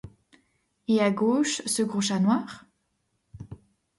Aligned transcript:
Et 0.87 0.99
à 0.99 1.11
gauche, 1.11 1.61
ce 1.67 1.83
gros 1.83 2.01
chat 2.01 2.17
noir? 2.17 2.65